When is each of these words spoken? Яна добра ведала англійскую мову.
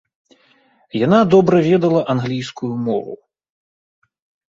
Яна 1.05 1.19
добра 1.35 1.57
ведала 1.69 2.01
англійскую 2.17 2.73
мову. 2.91 3.13